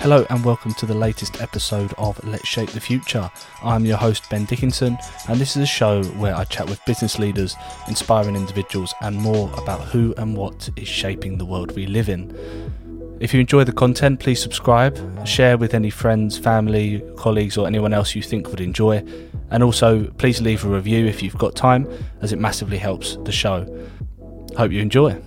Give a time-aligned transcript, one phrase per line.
[0.00, 3.28] Hello and welcome to the latest episode of Let's Shape the Future.
[3.64, 4.96] I'm your host Ben Dickinson,
[5.28, 7.56] and this is a show where I chat with business leaders,
[7.88, 13.18] inspiring individuals, and more about who and what is shaping the world we live in.
[13.18, 17.92] If you enjoy the content, please subscribe, share with any friends, family, colleagues, or anyone
[17.92, 19.04] else you think would enjoy,
[19.50, 21.88] and also please leave a review if you've got time,
[22.22, 23.66] as it massively helps the show.
[24.56, 25.20] Hope you enjoy.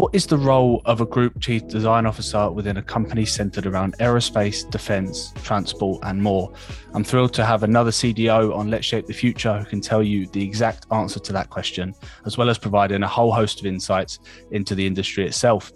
[0.00, 3.98] What is the role of a group chief design officer within a company centered around
[3.98, 6.50] aerospace, defense, transport, and more?
[6.94, 10.26] I'm thrilled to have another CDO on Let's Shape the Future who can tell you
[10.28, 11.94] the exact answer to that question,
[12.24, 14.20] as well as providing a whole host of insights
[14.52, 15.70] into the industry itself.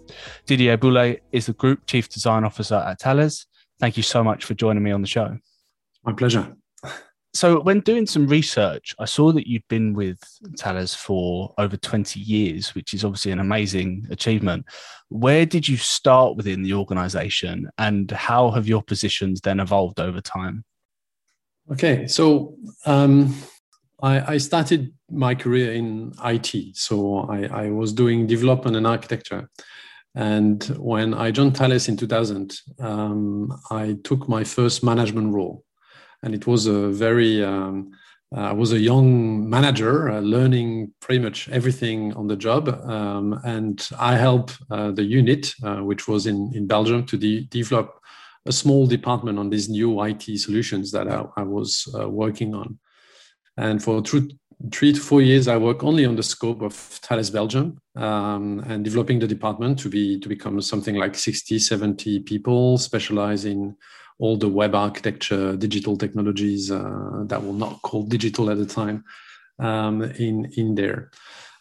[0.46, 3.45] Didier Boulet is the group chief design officer at Thales.
[3.79, 5.37] Thank you so much for joining me on the show.
[6.02, 6.56] My pleasure.
[7.34, 10.21] So, when doing some research, I saw that you'd been with
[10.57, 14.66] Thales for over 20 years, which is obviously an amazing achievement.
[15.09, 20.21] Where did you start within the organization and how have your positions then evolved over
[20.21, 20.65] time?
[21.73, 22.55] Okay, so
[22.87, 23.35] um,
[24.01, 26.77] I, I, started my career in IT.
[26.77, 29.51] So, I, I was doing development and architecture.
[30.15, 35.63] And when I joined Thales in 2000, um, I took my first management role
[36.25, 37.93] and it was a very um,
[38.35, 43.39] uh, I was a young manager, uh, learning pretty much everything on the job, um,
[43.45, 48.01] and I helped uh, the unit, uh, which was in in Belgium, to de- develop
[48.47, 52.79] a small department on these new IT solutions that I, I was uh, working on.
[53.57, 54.37] And for three,
[54.73, 58.85] three to four years, I worked only on the scope of Thales Belgium um, and
[58.85, 63.77] developing the department to be to become something like 60, 70 people specialized in
[64.19, 69.04] all the web architecture, digital technologies uh, that were not called digital at the time
[69.59, 71.10] um, in in there.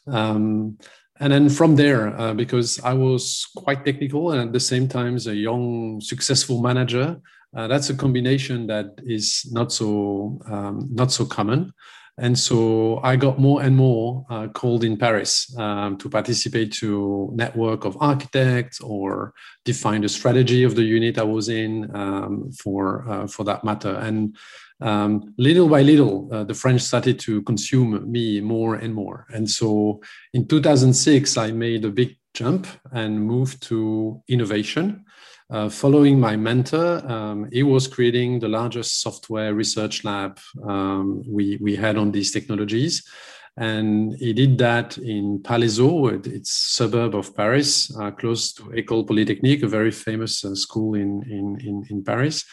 [0.08, 0.78] Um,
[1.20, 5.16] and then from there, uh, because I was quite technical and at the same time
[5.16, 7.22] as a young, successful manager,
[7.56, 11.72] uh, that's a combination that is not so um, not so common.
[12.20, 17.32] And so I got more and more uh, called in Paris um, to participate to
[17.34, 19.34] network of architects or
[19.66, 23.96] define the strategy of the unit I was in um, for uh, for that matter.
[23.96, 24.36] And
[24.80, 29.26] um, little by little, uh, the French started to consume me more and more.
[29.34, 30.02] And so
[30.34, 35.06] in 2006, I made a big jump and moved to innovation.
[35.50, 41.58] Uh, following my mentor, um, he was creating the largest software research lab um, we,
[41.62, 43.04] we had on these technologies.
[43.58, 49.62] And he did that in Palaiseau, it's suburb of Paris, uh, close to École Polytechnique,
[49.62, 52.46] a very famous uh, school in, in, in, in, Paris.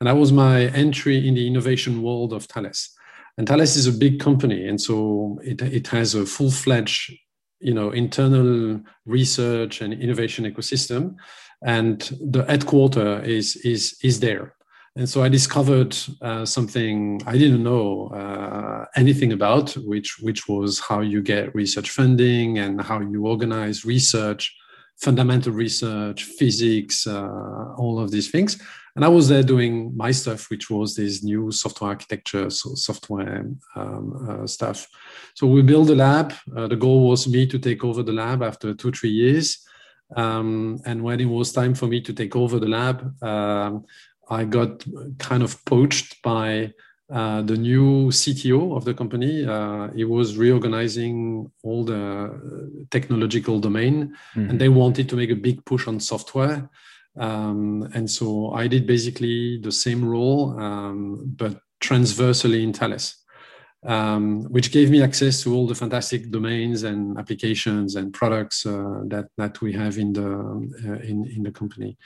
[0.00, 2.90] And that was my entry in the innovation world of Thales.
[3.36, 7.12] And Thales is a big company, and so it, it has a full-fledged,
[7.60, 11.16] you know, internal research and innovation ecosystem
[11.62, 14.54] and the headquarter is is is there.
[14.96, 20.80] And so i discovered uh, something i didn't know uh, anything about which which was
[20.80, 24.56] how you get research funding and how you organize research
[24.96, 28.58] fundamental research physics uh, all of these things.
[28.94, 33.44] And i was there doing my stuff which was this new software architecture so software
[33.74, 34.88] um, uh, stuff.
[35.34, 36.32] So we built a lab.
[36.56, 39.65] Uh, the goal was me to take over the lab after two three years
[40.14, 43.84] um, and when it was time for me to take over the lab, um,
[44.28, 44.84] I got
[45.18, 46.72] kind of poached by
[47.12, 49.46] uh, the new CTO of the company.
[49.46, 54.50] Uh, he was reorganizing all the technological domain, mm-hmm.
[54.50, 56.68] and they wanted to make a big push on software.
[57.18, 63.16] Um, and so I did basically the same role, um, but transversally in Thales
[63.86, 69.02] um, which gave me access to all the fantastic domains and applications and products uh,
[69.06, 70.28] that that we have in the
[70.88, 71.96] uh, in in the company.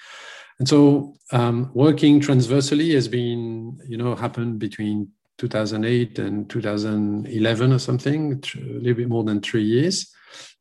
[0.58, 5.08] And so, um, working transversally has been, you know, happened between
[5.38, 10.14] 2008 and 2011 or something, a little bit more than three years.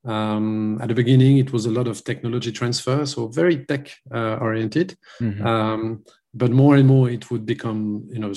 [0.05, 4.37] Um, at the beginning, it was a lot of technology transfer, so very tech uh,
[4.39, 4.97] oriented.
[5.19, 5.45] Mm-hmm.
[6.33, 8.33] But more and more it would become you know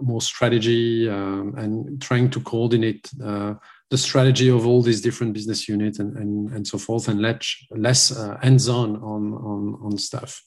[0.00, 3.54] more strategy um, and trying to coordinate uh,
[3.90, 7.54] the strategy of all these different business units and, and, and so forth and less,
[7.70, 10.42] less uh, hands-on on, on, on stuff.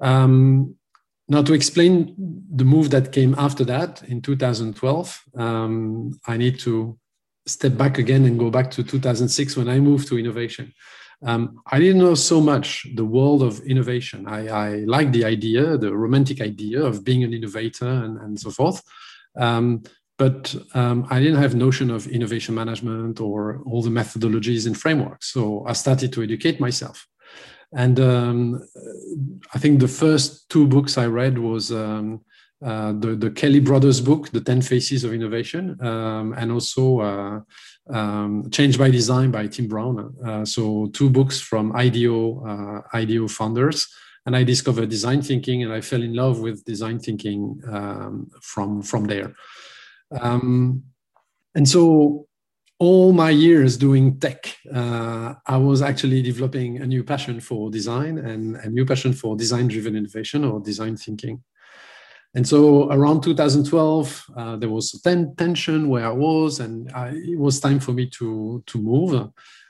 [0.00, 0.74] Um,
[1.28, 2.14] now to explain
[2.54, 6.98] the move that came after that in 2012 um, i need to
[7.46, 10.72] step back again and go back to 2006 when i moved to innovation
[11.24, 14.26] um, I didn't know so much the world of innovation.
[14.26, 18.50] I, I like the idea, the romantic idea of being an innovator and, and so
[18.50, 18.82] forth.
[19.36, 19.82] Um,
[20.18, 25.32] but um, I didn't have notion of innovation management or all the methodologies and frameworks.
[25.32, 27.06] So I started to educate myself.
[27.74, 28.62] And um,
[29.54, 32.20] I think the first two books I read was um,
[32.64, 37.40] uh, the, the Kelley Brothers book, The 10 Faces of Innovation, um, and also uh,
[37.90, 40.14] um, Change by Design by Tim Brown.
[40.24, 43.88] Uh, so two books from IDEO, uh, IDEO founders.
[44.24, 48.82] And I discovered design thinking and I fell in love with design thinking um, from,
[48.82, 49.34] from there.
[50.20, 50.84] Um,
[51.54, 52.28] and so
[52.78, 58.18] all my years doing tech, uh, I was actually developing a new passion for design
[58.18, 61.42] and a new passion for design driven innovation or design thinking.
[62.34, 67.38] And so around 2012, uh, there was ten- tension where I was, and I, it
[67.38, 69.28] was time for me to, to move.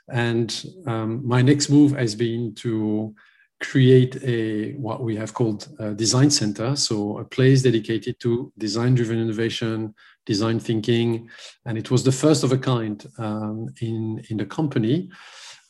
[0.09, 3.13] And um, my next move has been to
[3.61, 9.17] create a what we have called a design center, so a place dedicated to design-driven
[9.17, 9.93] innovation,
[10.25, 11.29] design thinking,
[11.65, 15.09] and it was the first of a kind um, in in the company.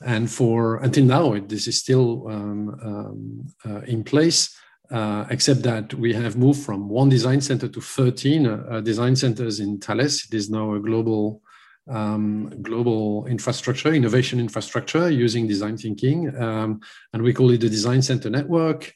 [0.06, 4.56] And for until now, it, this is still um, um, uh, in place.
[4.92, 9.60] Uh, except that we have moved from one design center to 13 uh, design centers
[9.60, 10.26] in Thales.
[10.26, 11.42] It is now a global
[11.88, 16.36] um, global infrastructure, innovation infrastructure using design thinking.
[16.36, 16.82] Um,
[17.12, 18.94] and we call it the Design Center Network.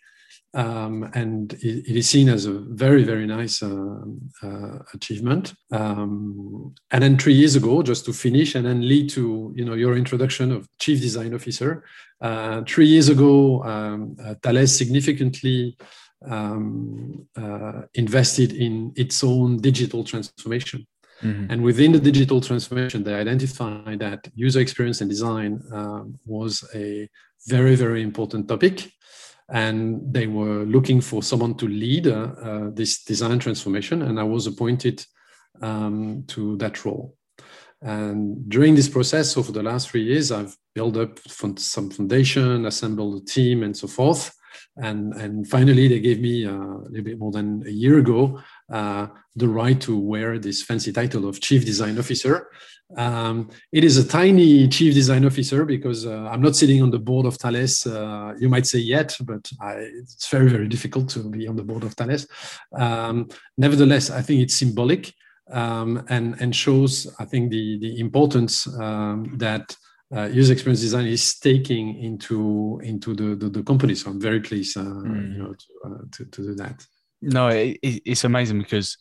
[0.53, 3.97] Um, and it, it is seen as a very, very nice uh,
[4.41, 5.53] uh, achievement.
[5.71, 9.73] Um, and then three years ago, just to finish and then lead to you know
[9.73, 11.83] your introduction of Chief Design Officer.
[12.21, 15.77] Uh, three years ago, um, uh, Thales significantly
[16.25, 20.87] um, uh, invested in its own digital transformation.
[21.21, 21.51] Mm-hmm.
[21.51, 27.09] And within the digital transformation, they identified that user experience and design um, was a
[27.47, 28.91] very, very important topic.
[29.49, 34.01] And they were looking for someone to lead uh, uh, this design transformation.
[34.01, 35.05] And I was appointed
[35.61, 37.15] um, to that role.
[37.81, 41.55] And during this process, over the last three years, I've built up some
[41.89, 44.36] foundation, assembled a team, and so forth.
[44.77, 48.39] And, and finally, they gave me uh, a little bit more than a year ago
[48.71, 52.49] uh, the right to wear this fancy title of chief design officer.
[52.95, 56.99] Um, it is a tiny chief design officer because uh, I'm not sitting on the
[56.99, 57.85] board of Thales.
[57.85, 61.63] Uh, you might say yet, but I, it's very, very difficult to be on the
[61.63, 62.27] board of Thales.
[62.73, 63.27] Um,
[63.57, 65.13] nevertheless, I think it's symbolic
[65.51, 69.75] um, and, and shows, I think, the, the importance um, that
[70.15, 73.95] uh, user experience design is taking into into the, the, the company.
[73.95, 75.33] So I'm very pleased, uh, mm.
[75.33, 76.85] you know, to, uh, to, to do that.
[77.21, 78.97] No, it, it's amazing because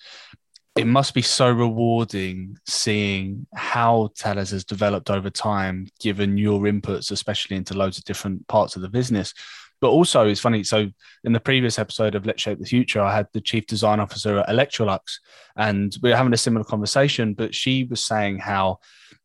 [0.76, 7.11] it must be so rewarding seeing how Thales has developed over time, given your inputs,
[7.11, 9.32] especially into loads of different parts of the business.
[9.81, 10.64] But also, it's funny.
[10.64, 10.91] So,
[11.25, 14.38] in the previous episode of Let's Shape the Future, I had the chief design officer
[14.38, 15.19] at Electrolux,
[15.56, 17.35] and we were having a similar conversation.
[17.35, 18.81] But she was saying how,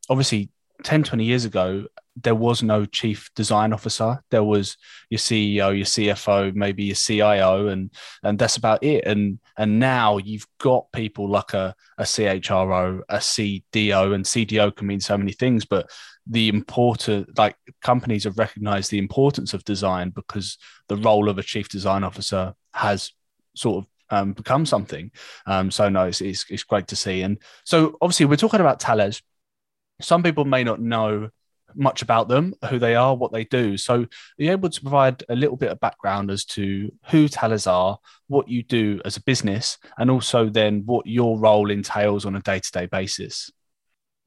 [0.10, 0.50] obviously,
[0.84, 1.86] 10, 20 years ago,
[2.16, 4.22] there was no chief design officer.
[4.32, 4.76] There was
[5.10, 7.90] your CEO, your CFO, maybe your CIO, and
[8.24, 9.06] and that's about it.
[9.06, 14.88] And and now you've got people like a, a CHRO, a CDO, and CDO can
[14.88, 15.90] mean so many things, but
[16.28, 20.58] the important like companies have recognized the importance of design because
[20.88, 23.12] the role of a chief design officer has
[23.56, 25.12] sort of um, become something.
[25.46, 27.22] Um, so no, it's, it's, it's great to see.
[27.22, 29.22] And so obviously we're talking about Thales.
[30.02, 31.30] Some people may not know
[31.76, 33.78] much about them, who they are, what they do.
[33.78, 37.68] So, are you able to provide a little bit of background as to who Thales
[37.68, 42.36] are, what you do as a business, and also then what your role entails on
[42.36, 43.52] a day to day basis?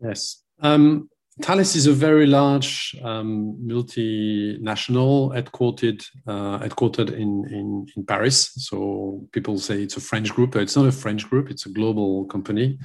[0.00, 0.42] Yes.
[0.60, 1.08] Um,
[1.48, 8.52] is a very large um, multinational headquartered uh, headquartered in, in, in Paris.
[8.56, 11.50] So people say it's a French group, but it's not a French group.
[11.50, 12.78] It's a global company.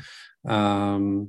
[0.48, 1.28] Um,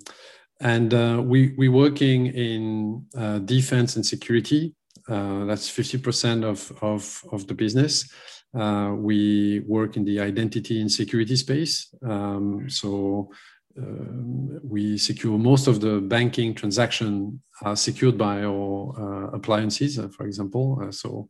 [0.60, 4.74] and uh, we, we're working in uh, defense and security.
[5.08, 8.12] Uh, that's 50% of, of, of the business.
[8.54, 11.92] Uh, we work in the identity and security space.
[12.02, 13.30] Um, so
[13.78, 20.08] um, we secure most of the banking transaction are secured by our uh, appliances, uh,
[20.08, 20.86] for example.
[20.90, 21.28] so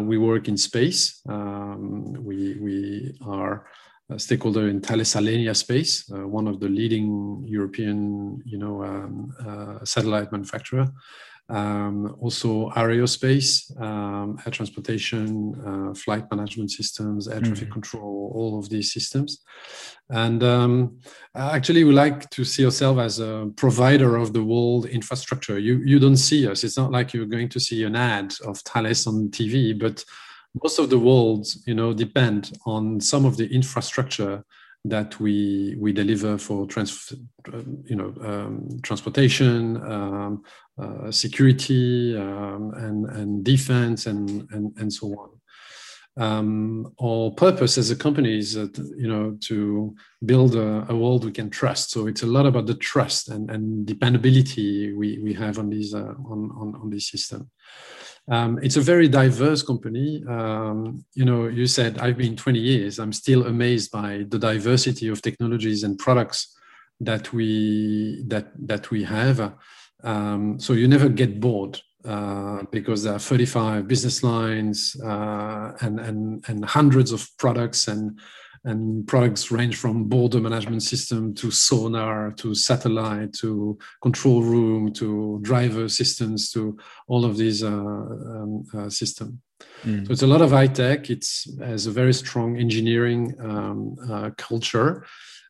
[0.00, 1.20] we work in space.
[1.28, 3.66] Um, we, we are
[4.18, 9.84] stakeholder in Thales Alenia Space, uh, one of the leading European, you know, um, uh,
[9.84, 10.88] satellite manufacturer.
[11.48, 17.72] Um, also aerospace, um, air transportation, uh, flight management systems, air traffic mm-hmm.
[17.72, 19.42] control, all of these systems.
[20.08, 20.98] And um,
[21.34, 25.58] actually, we like to see ourselves as a provider of the world infrastructure.
[25.58, 26.64] You you don't see us.
[26.64, 30.04] It's not like you're going to see an ad of Thales on TV, but
[30.62, 34.44] most of the world, you know, depend on some of the infrastructure
[34.84, 37.12] that we we deliver for trans,
[37.84, 40.42] you know um, transportation, um,
[40.80, 45.30] uh, security, um, and and defense, and and and so on.
[46.18, 49.94] Um, our purpose as a company is that, you know to
[50.26, 51.90] build a, a, world we can trust.
[51.90, 55.94] So it's a lot about the trust and, and dependability we, we have on these
[55.94, 57.50] uh, on, on on this system.
[58.28, 60.24] Um, it's a very diverse company.
[60.28, 62.98] Um, you know, you said I've been 20 years.
[62.98, 66.56] I'm still amazed by the diversity of technologies and products
[67.00, 69.54] that we that that we have.
[70.04, 75.98] Um, so you never get bored uh, because there are 35 business lines uh, and
[75.98, 78.20] and and hundreds of products and
[78.64, 85.40] and products range from border management system to sonar to satellite to control room to
[85.42, 86.78] driver assistance to
[87.08, 89.34] all of these uh, um, uh, systems.
[89.84, 90.06] Mm.
[90.06, 91.10] So it's a lot of high tech.
[91.10, 95.04] It's has a very strong engineering um, uh, culture,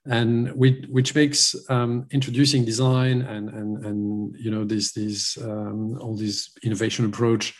[0.06, 5.98] and which, which makes um, introducing design and and and you know these these um,
[6.00, 7.54] all these innovation approach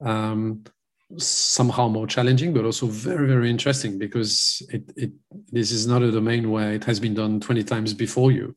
[0.00, 0.64] um,
[1.18, 5.12] somehow more challenging, but also very, very interesting because it, it
[5.52, 8.54] this is not a domain where it has been done 20 times before you.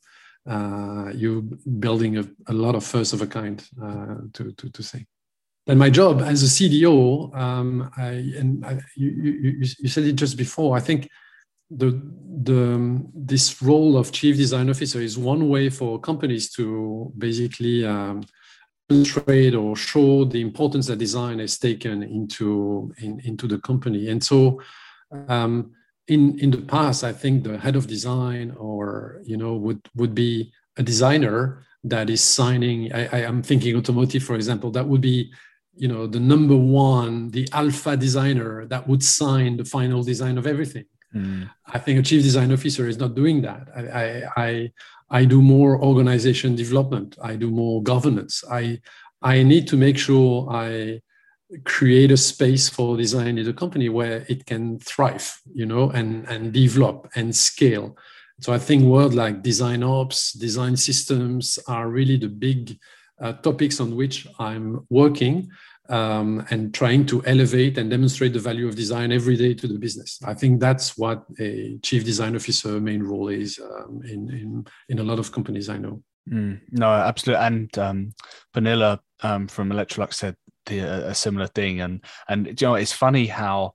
[0.48, 4.82] Uh, you're building a, a, lot of first of a kind uh, to, to, to
[4.82, 5.06] say.
[5.66, 10.14] Then my job as a CDO, um, I, and I, you, you, you said it
[10.14, 11.10] just before, I think
[11.70, 12.02] the,
[12.44, 18.24] the, this role of chief design officer is one way for companies to basically um,
[18.90, 24.10] demonstrate or show the importance that design has taken into in, into the company.
[24.10, 24.62] And so,
[25.28, 25.72] um,
[26.08, 30.16] in in the past, I think the head of design or you know would would
[30.16, 32.94] be a designer that is signing.
[32.94, 34.72] I, I am thinking automotive, for example.
[34.72, 35.32] That would be
[35.76, 40.48] you know the number one, the alpha designer that would sign the final design of
[40.48, 40.86] everything.
[41.14, 41.50] Mm.
[41.66, 43.70] I think a chief design officer is not doing that.
[43.76, 44.72] I, I, I
[45.10, 47.18] I do more organization development.
[47.22, 48.44] I do more governance.
[48.50, 48.82] I
[49.22, 51.02] I need to make sure I
[51.64, 56.28] create a space for design in the company where it can thrive, you know, and
[56.28, 57.98] and develop and scale.
[58.42, 62.78] So I think words like design ops, design systems are really the big
[63.20, 65.50] uh, topics on which I'm working
[65.90, 69.78] um, and trying to elevate and demonstrate the value of design every day to the
[69.78, 70.20] business.
[70.26, 75.00] I think that's what a chief design officer main role is um, in, in, in
[75.00, 76.04] a lot of companies I know.
[76.30, 77.46] Mm, no, absolutely.
[77.46, 78.14] And um,
[78.54, 81.82] Pernilla um, from Electrolux said the, a similar thing.
[81.82, 83.74] And and you know, it's funny how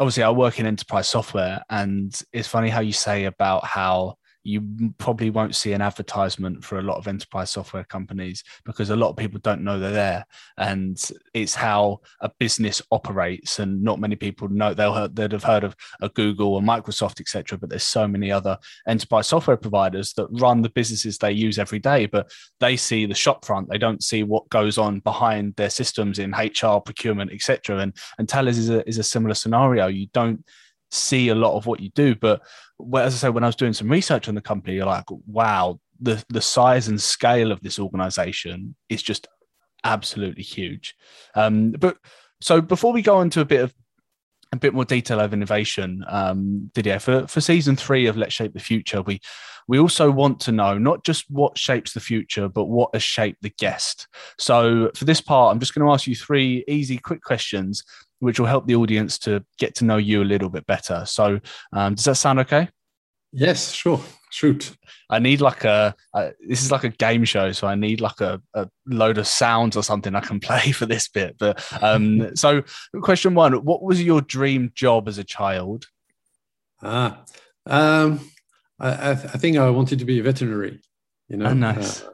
[0.00, 4.16] obviously I work in enterprise software, and it's funny how you say about how
[4.46, 8.96] you probably won't see an advertisement for a lot of enterprise software companies because a
[8.96, 10.26] lot of people don't know they're there.
[10.56, 10.98] And
[11.34, 13.58] it's how a business operates.
[13.58, 17.58] And not many people know they'll they'd have heard of a google or microsoft etc
[17.58, 21.78] but there's so many other enterprise software providers that run the businesses they use every
[21.78, 23.68] day but they see the shop front.
[23.68, 28.28] They don't see what goes on behind their systems in hr procurement etc and and
[28.28, 29.86] Thales is a, is a similar scenario.
[29.86, 30.44] You don't
[30.96, 32.14] see a lot of what you do.
[32.14, 32.42] But
[32.96, 35.80] as I said, when I was doing some research on the company, you're like, wow,
[36.00, 39.28] the the size and scale of this organization is just
[39.84, 40.94] absolutely huge.
[41.34, 41.96] Um, but
[42.40, 43.74] so before we go into a bit of
[44.56, 48.52] a bit more detail of innovation, um, Didier, for, for season three of Let's Shape
[48.52, 49.20] the Future, we
[49.68, 53.42] we also want to know not just what shapes the future, but what has shaped
[53.42, 54.06] the guest.
[54.38, 57.82] So for this part, I'm just going to ask you three easy, quick questions
[58.20, 61.04] which will help the audience to get to know you a little bit better.
[61.06, 61.40] So,
[61.72, 62.68] um, does that sound okay?
[63.36, 64.00] Yes, sure.
[64.30, 64.74] Shoot.
[65.10, 68.20] I need like a, a, this is like a game show, so I need like
[68.20, 71.36] a, a load of sounds or something I can play for this bit.
[71.38, 72.62] But um, so,
[73.02, 75.86] question one: What was your dream job as a child?
[76.82, 77.22] Ah,
[77.66, 78.20] um,
[78.80, 80.80] I, I, think I wanted to be a veterinary.
[81.28, 82.02] You know, oh, nice.
[82.02, 82.10] Uh,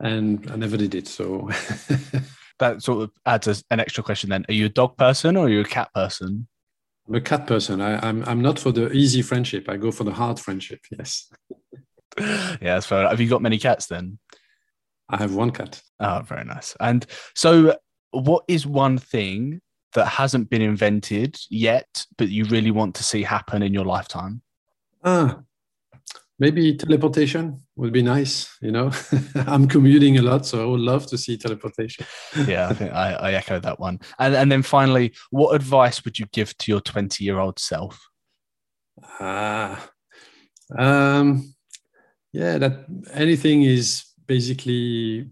[0.00, 1.08] and I never did it.
[1.08, 1.50] So
[2.58, 4.44] that sort of adds a, an extra question then.
[4.48, 6.46] Are you a dog person or are you a cat person?
[7.08, 7.80] I'm a cat person.
[7.80, 9.68] I, am I'm, I'm not for the easy friendship.
[9.68, 10.80] I go for the hard friendship.
[10.90, 11.30] Yes.
[12.18, 13.08] yeah, that's fair.
[13.08, 14.18] Have you got many cats then?
[15.08, 15.82] I have one cat.
[16.00, 16.74] Oh, very nice.
[16.80, 17.76] And so,
[18.12, 19.60] what is one thing
[19.92, 24.40] that hasn't been invented yet, but you really want to see happen in your lifetime?
[25.04, 25.40] Ah,
[26.38, 28.90] maybe teleportation would be nice you know?
[29.34, 32.06] I'm commuting a lot so i would love to see teleportation.
[32.46, 34.00] Yeah i think I, I, echo that one.
[34.18, 37.98] And and then finally what advice would you give to your 20 year old self?
[39.20, 39.90] Ah
[40.78, 41.54] um
[42.32, 45.28] yeah that anything is basically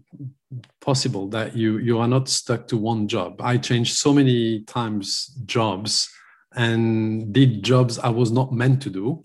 [0.79, 3.41] possible that you you are not stuck to one job.
[3.41, 6.09] I changed so many times jobs
[6.55, 9.23] and did jobs i was not meant to do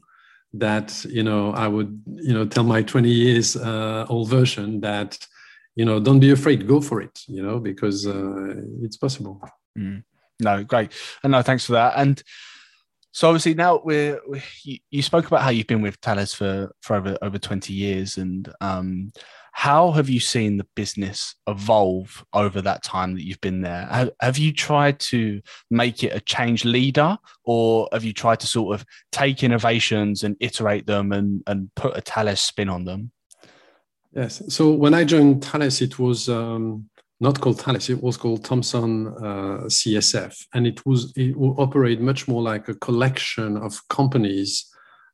[0.55, 5.19] that you know I would you know tell my 20 years uh, old version that
[5.77, 9.43] you know don't be afraid, go for it, you know because uh, it's possible.
[9.79, 10.03] Mm.
[10.41, 11.95] No, great, and no, thanks for that.
[11.97, 12.23] And
[13.13, 14.43] so obviously now we're, we,
[14.91, 18.53] you, spoke about how you've been with Thales for for over over 20 years, and
[18.61, 19.13] um,
[19.53, 23.87] how have you seen the business evolve over that time that you've been there?
[23.91, 25.41] Have, have, you tried to
[25.71, 30.37] make it a change leader, or have you tried to sort of take innovations and
[30.41, 33.11] iterate them and, and put a Thales spin on them?
[34.15, 34.43] Yes.
[34.49, 36.89] So when I joined Thales, it was um,
[37.21, 42.01] not called Thales; it was called Thomson uh, CSF, and it was it will operate
[42.01, 44.73] much more like a collection of companies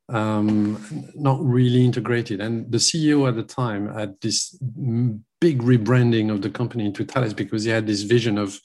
[0.08, 2.40] um, not really integrated.
[2.40, 4.56] And the CEO at the time had this
[5.40, 8.60] big rebranding of the company into Thales because he had this vision of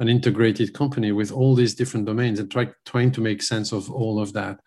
[0.00, 3.90] an integrated company with all these different domains and try, trying to make sense of
[3.90, 4.60] all of that.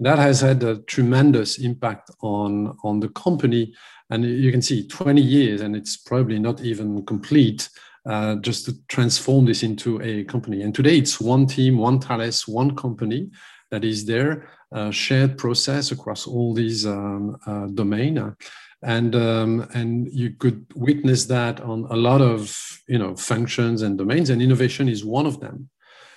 [0.00, 3.74] That has had a tremendous impact on, on the company.
[4.10, 7.68] And you can see 20 years, and it's probably not even complete,
[8.04, 10.62] uh, just to transform this into a company.
[10.62, 13.30] And today it's one team, one Thales, one company
[13.70, 14.48] that is there,
[14.90, 18.34] shared process across all these um, uh, domain.
[18.82, 22.54] And, um, and you could witness that on a lot of
[22.86, 25.70] you know functions and domains, and innovation is one of them.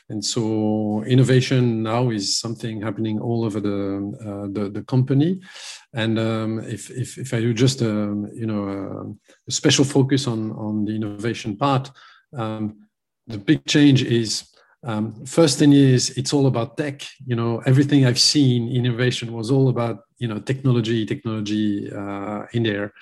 [0.09, 5.41] And so innovation now is something happening all over the uh, the, the, company.
[5.93, 9.83] And um, if, if, if I do just a, um, you know a, a, special
[9.83, 11.91] focus on on the innovation part,
[12.33, 12.87] um,
[13.27, 14.49] the big change is
[14.83, 17.01] um, first thing is it's all about tech.
[17.25, 22.63] You know, everything I've seen innovation was all about you know technology, technology uh, in
[22.63, 22.93] there.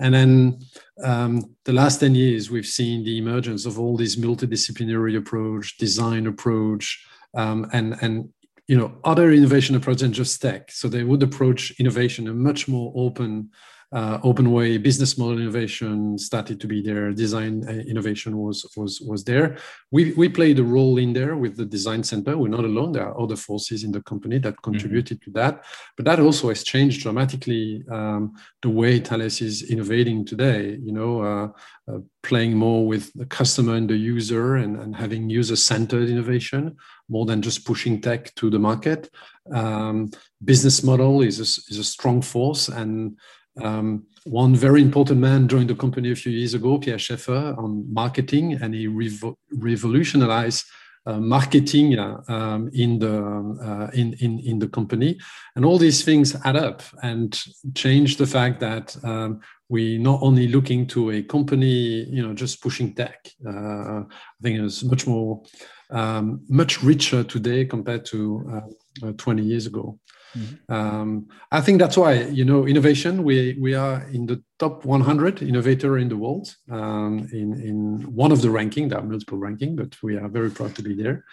[0.00, 0.58] And then
[1.04, 6.26] um, the last 10 years, we've seen the emergence of all this multidisciplinary approach, design
[6.26, 8.28] approach, um, and, and
[8.66, 10.70] you know other innovation approach than just tech.
[10.70, 13.50] So they would approach innovation a much more open
[13.92, 17.12] uh, open way business model innovation started to be there.
[17.12, 19.56] Design uh, innovation was was was there.
[19.90, 22.36] We we played a role in there with the design center.
[22.36, 22.92] We're not alone.
[22.92, 24.70] There are other forces in the company that mm-hmm.
[24.70, 25.32] contributed mm-hmm.
[25.32, 25.64] to that.
[25.96, 31.22] But that also has changed dramatically um, the way thales is innovating today you know
[31.22, 31.48] uh,
[31.92, 36.76] uh, playing more with the customer and the user and, and having user centered innovation
[37.08, 39.10] more than just pushing tech to the market.
[39.52, 40.10] Um,
[40.44, 43.18] business model is a, is a strong force and
[43.60, 47.92] um, one very important man joined the company a few years ago, Pierre Schaeffer, on
[47.92, 50.64] marketing, and he revo- revolutionized
[51.04, 53.18] uh, marketing uh, um, in the
[53.60, 55.18] uh, in, in in the company,
[55.56, 57.42] and all these things add up and
[57.74, 62.62] change the fact that um, we not only looking to a company, you know, just
[62.62, 63.26] pushing tech.
[63.44, 65.42] Uh, I think it's much more,
[65.90, 68.62] um, much richer today compared to
[69.02, 69.98] uh, uh, 20 years ago.
[70.36, 70.72] Mm-hmm.
[70.72, 73.24] Um, I think that's why you know innovation.
[73.24, 78.32] We we are in the top 100 innovator in the world um, in in one
[78.32, 78.88] of the ranking.
[78.88, 81.24] There are multiple ranking, but we are very proud to be there.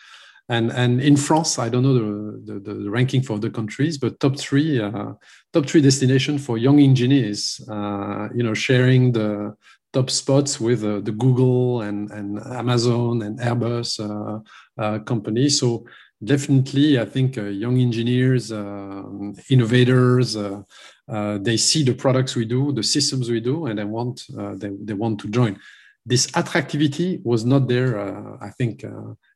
[0.50, 4.20] And and in France, I don't know the the, the ranking for the countries, but
[4.20, 5.14] top three uh,
[5.54, 7.62] top three destination for young engineers.
[7.70, 9.56] Uh, you know, sharing the
[9.94, 14.40] top spots with uh, the Google and and Amazon and Airbus uh,
[14.82, 15.60] uh, companies.
[15.60, 15.86] So
[16.24, 19.04] definitely, I think uh, young engineers, uh,
[19.50, 20.62] innovators, uh,
[21.08, 24.56] uh, they see the products we do, the systems we do, and they want uh,
[24.56, 25.60] they, they want to join.
[26.06, 28.00] This attractivity was not there.
[28.42, 28.84] I think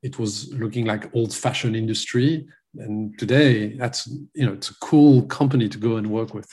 [0.01, 5.69] it was looking like old-fashioned industry, and today that's you know it's a cool company
[5.69, 6.49] to go and work with.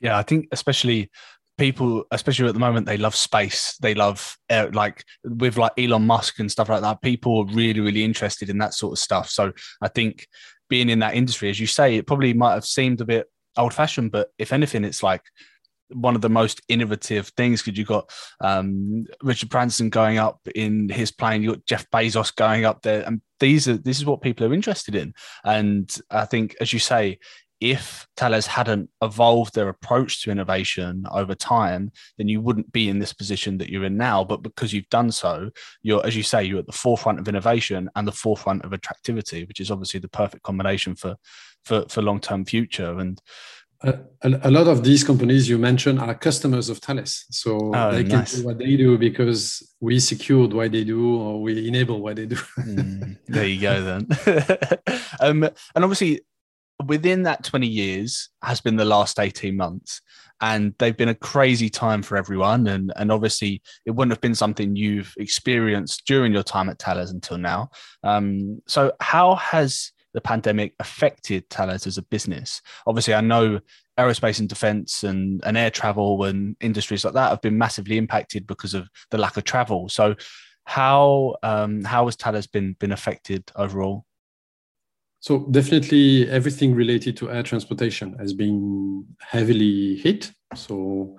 [0.00, 1.10] Yeah, I think especially
[1.60, 3.76] people, especially at the moment, they love space.
[3.82, 7.02] They love uh, like with like Elon Musk and stuff like that.
[7.02, 9.28] People are really, really interested in that sort of stuff.
[9.28, 10.26] So I think
[10.70, 13.26] being in that industry, as you say, it probably might have seemed a bit
[13.58, 15.22] old fashioned, but if anything, it's like
[15.92, 20.88] one of the most innovative things because you've got um, Richard Branson going up in
[20.88, 24.22] his plane, you've got Jeff Bezos going up there, and these are this is what
[24.22, 25.12] people are interested in.
[25.44, 27.18] And I think, as you say,
[27.60, 32.98] if Thales hadn't evolved their approach to innovation over time, then you wouldn't be in
[32.98, 34.24] this position that you're in now.
[34.24, 35.50] But because you've done so,
[35.82, 39.44] you're, as you say, you're at the forefront of innovation and the forefront of attractivity,
[39.44, 41.16] which is obviously the perfect combination for
[41.64, 42.98] for, for long term future.
[42.98, 43.20] And
[43.82, 48.04] a, a, lot of these companies you mentioned are customers of Thales, so oh, they
[48.04, 48.34] can nice.
[48.34, 52.26] do what they do because we secured what they do or we enable what they
[52.26, 52.36] do.
[52.36, 54.06] mm, there you go, then.
[55.20, 55.44] um,
[55.74, 56.20] and obviously,
[56.86, 60.00] within that 20 years has been the last 18 months
[60.40, 64.34] and they've been a crazy time for everyone and and obviously it wouldn't have been
[64.34, 67.70] something you've experienced during your time at Thales until now
[68.02, 72.60] um, so how has the pandemic affected Thales as a business?
[72.86, 73.60] Obviously, I know
[73.98, 78.46] aerospace and defense and, and air travel and industries like that have been massively impacted
[78.46, 79.88] because of the lack of travel.
[79.88, 80.16] So,
[80.64, 84.04] how um, how has Thales been been affected overall?
[85.20, 90.32] So definitely everything related to air transportation has been heavily hit.
[90.54, 91.16] So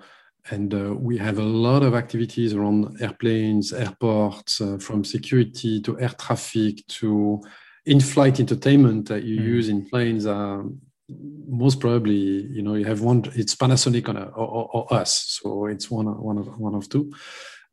[0.50, 6.00] and uh, we have a lot of activities around airplanes, airports, uh, from security to
[6.00, 7.40] air traffic to
[7.86, 9.44] in-flight entertainment that you mm.
[9.44, 10.26] use in planes.
[10.26, 10.62] Uh,
[11.48, 13.22] most probably, you know, you have one.
[13.34, 17.12] It's Panasonic or, or, or us, so it's one one of one of two.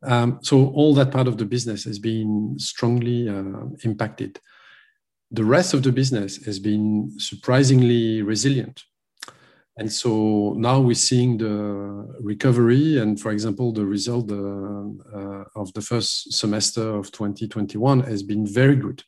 [0.02, 4.40] Um, so all that part of the business has been strongly uh, impacted.
[5.30, 8.82] The rest of the business has been surprisingly resilient.
[9.76, 15.72] And so now we're seeing the recovery, and for example, the result uh, uh, of
[15.72, 19.02] the first semester of 2021 has been very good.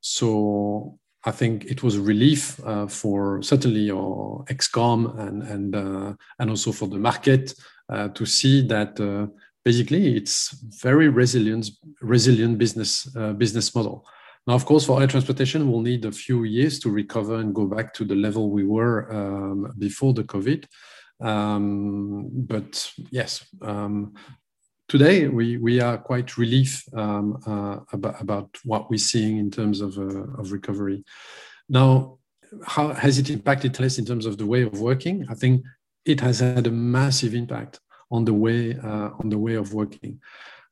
[0.00, 6.12] So I think it was a relief uh, for certainly our excom and and uh,
[6.38, 7.54] and also for the market
[7.88, 9.26] uh, to see that uh,
[9.64, 11.70] basically it's very resilient
[12.02, 13.06] resilient business
[13.38, 14.06] business model.
[14.46, 17.66] Now, of course, for air transportation, we'll need a few years to recover and go
[17.66, 20.66] back to the level we were um, before the COVID.
[21.20, 24.14] Um, but yes, um,
[24.88, 29.80] today we, we are quite relieved um, uh, about, about what we're seeing in terms
[29.80, 31.04] of, uh, of recovery.
[31.68, 32.18] Now,
[32.66, 35.26] how has it impacted Thales in terms of the way of working?
[35.30, 35.62] I think
[36.04, 37.80] it has had a massive impact
[38.10, 40.20] on the way uh, on the way of working.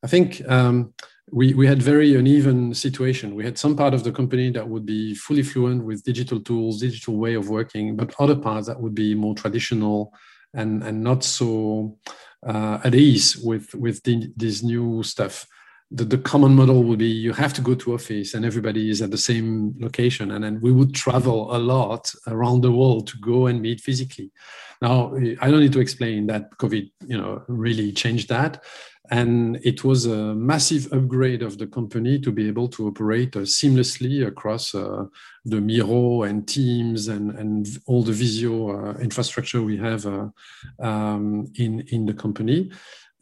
[0.03, 0.93] I think um,
[1.31, 3.35] we, we had very uneven situation.
[3.35, 6.81] We had some part of the company that would be fully fluent with digital tools,
[6.81, 10.13] digital way of working, but other parts that would be more traditional
[10.53, 11.97] and, and not so
[12.45, 15.47] uh, at ease with, with the, this new stuff.
[15.91, 19.01] The, the common model would be you have to go to office and everybody is
[19.01, 20.31] at the same location.
[20.31, 24.31] And then we would travel a lot around the world to go and meet physically.
[24.81, 28.63] Now, I don't need to explain that COVID, you know, really changed that
[29.11, 33.39] and it was a massive upgrade of the company to be able to operate uh,
[33.39, 35.05] seamlessly across uh,
[35.43, 40.27] the Miro and Teams and, and all the Visio uh, infrastructure we have uh,
[40.79, 42.71] um, in, in the company.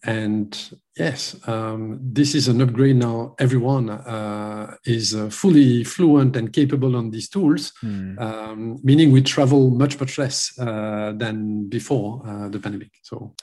[0.03, 0.57] And
[0.97, 3.35] yes, um, this is an upgrade now.
[3.39, 8.19] Everyone uh, is uh, fully fluent and capable on these tools, mm.
[8.19, 12.91] um, meaning we travel much, much less than before the pandemic.
[13.03, 13.35] So,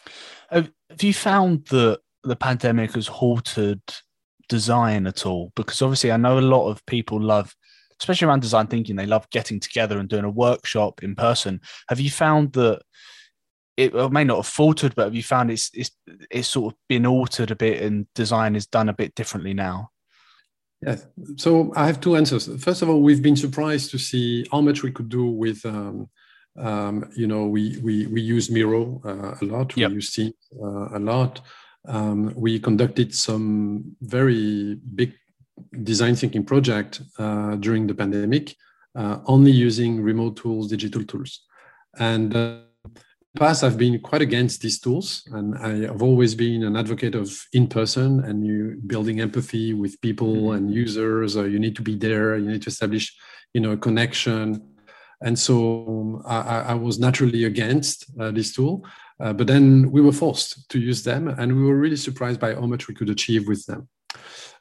[0.51, 3.81] have, have you found that the pandemic has halted
[4.49, 5.53] design at all?
[5.57, 7.55] Because obviously, I know a lot of people love,
[8.01, 11.61] especially around design thinking, they love getting together and doing a workshop in person.
[11.89, 12.83] Have you found that
[13.77, 15.91] it, may not have faltered, but have you found it's, it's
[16.31, 19.91] it's sort of been altered a bit and design is done a bit differently now?
[20.83, 21.07] Yes.
[21.37, 22.49] So I have two answers.
[22.63, 25.65] First of all, we've been surprised to see how much we could do with.
[25.65, 26.09] Um,
[26.57, 29.77] um, you know, we we we use Miro uh, a lot.
[29.77, 29.93] We yep.
[29.93, 31.41] use Teams uh, a lot
[31.87, 35.13] um, we conducted some very big
[35.83, 38.55] design thinking project uh, during the pandemic,
[38.95, 41.45] uh, only using remote tools, digital tools.
[41.99, 42.61] And uh,
[43.37, 47.31] past, I've been quite against these tools, and I have always been an advocate of
[47.53, 50.57] in-person and you building empathy with people mm-hmm.
[50.57, 51.37] and users.
[51.37, 52.37] Or you need to be there.
[52.37, 53.17] You need to establish,
[53.55, 54.63] you know, a connection.
[55.21, 58.85] And so I, I was naturally against uh, this tool.
[59.21, 62.55] Uh, but then we were forced to use them, and we were really surprised by
[62.55, 63.89] how much we could achieve with them.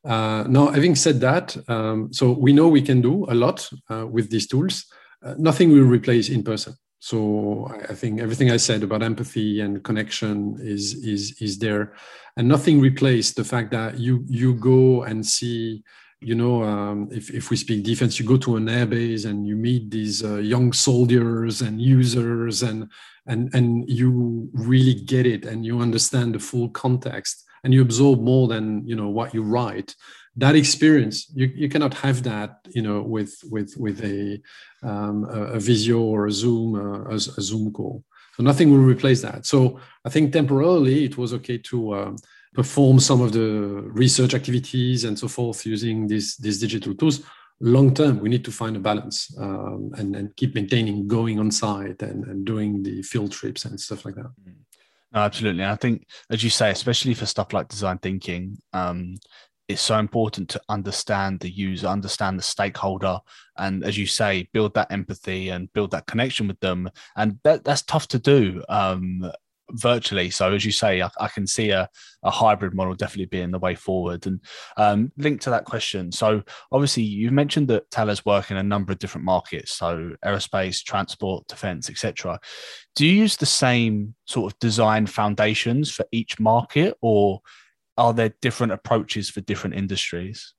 [0.04, 4.06] Uh, now, having said that, um, so we know we can do a lot uh,
[4.08, 4.86] with these tools.
[5.24, 6.74] Uh, nothing will replace in person.
[7.00, 11.94] So I think everything I said about empathy and connection is is is there,
[12.36, 15.84] and nothing replaced the fact that you you go and see
[16.20, 19.56] you know, um, if, if we speak defense, you go to an airbase and you
[19.56, 22.90] meet these uh, young soldiers and users and,
[23.28, 28.20] and, and you really get it and you understand the full context and you absorb
[28.22, 29.96] more than, you know, what you write.
[30.36, 34.40] That experience, you, you cannot have that, you know, with, with, with a,
[34.84, 38.04] um, a, a Visio or a Zoom, uh, a, a Zoom call.
[38.36, 39.46] So nothing will replace that.
[39.46, 42.12] So I think temporarily it was okay to, uh,
[42.54, 47.22] perform some of the research activities and so forth using these, these digital tools.
[47.60, 51.50] Long term we need to find a balance um, and, and keep maintaining going on
[51.50, 54.32] site and, and doing the field trips and stuff like that.
[54.48, 54.56] Mm.
[55.14, 55.66] no, absolutely.
[55.66, 59.16] I think as you say especially for stuff like design thinking um,
[59.68, 63.20] it's so important to understand the user understand the stakeholder
[63.58, 66.90] and as you say build that empathy and build that connection with them.
[67.16, 69.32] And that, that's tough to do um,
[69.72, 70.30] virtually.
[70.30, 71.90] So as you say, I, I, can see a,
[72.24, 74.26] a hybrid model definitely being the way forward.
[74.26, 74.42] And
[74.78, 78.92] um, linked to that question, so obviously you've mentioned that Thales work in a number
[78.92, 82.40] of different markets, so aerospace, transport, defense, etc.
[82.96, 87.42] Do you use the same sort of design foundations for each market, or
[87.98, 90.54] are there different approaches for different industries?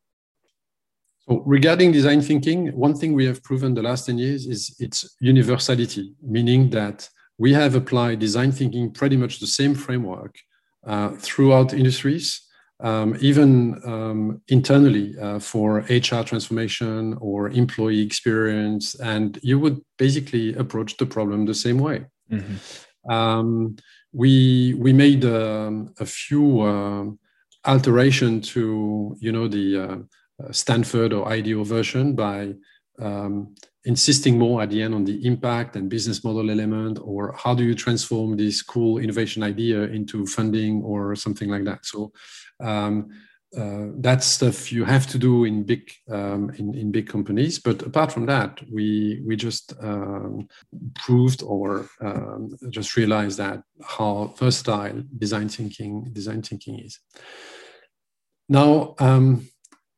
[1.28, 5.16] So regarding design thinking, one thing we have proven the last 10 years is its
[5.20, 10.36] universality, meaning that we have applied design thinking pretty much the same framework
[10.86, 12.42] uh, throughout industries,
[12.80, 18.94] um, even um, internally uh, for HR transformation or employee experience.
[18.96, 22.06] And you would basically approach the problem the same way.
[22.30, 23.10] Mm-hmm.
[23.10, 23.76] Um,
[24.12, 27.04] we, we made um, a few uh,
[27.64, 32.54] alteration to, you know, the uh, Stanford or IDEO version by
[33.00, 33.54] um,
[33.88, 37.64] insisting more at the end on the impact and business model element or how do
[37.64, 41.86] you transform this cool innovation idea into funding or something like that?
[41.86, 42.12] So
[42.60, 43.08] um,
[43.56, 47.58] uh, that stuff you have to do in big um, in, in big companies.
[47.58, 50.48] But apart from that we we just um,
[50.94, 57.00] proved or um, just realized that how versatile design thinking design thinking is.
[58.50, 59.48] Now um,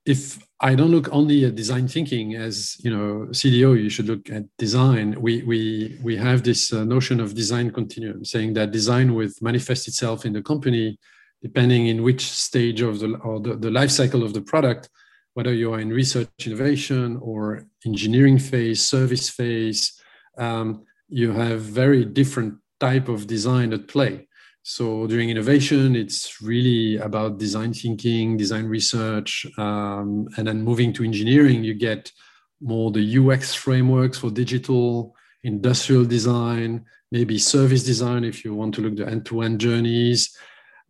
[0.06, 4.30] if I don't look only at design thinking as you know CDO, you should look
[4.30, 5.20] at design.
[5.20, 9.88] We we we have this uh, notion of design continuum, saying that design will manifest
[9.88, 10.98] itself in the company
[11.42, 14.88] depending in which stage of the or the, the life cycle of the product,
[15.34, 20.00] whether you are in research innovation or engineering phase, service phase.
[20.38, 24.28] Um, you have very different type of design at play.
[24.62, 31.04] So during innovation, it's really about design thinking, design research, um, and then moving to
[31.04, 32.12] engineering, you get
[32.60, 38.82] more the UX frameworks for digital, industrial design, maybe service design if you want to
[38.82, 40.36] look the end-to-end journeys,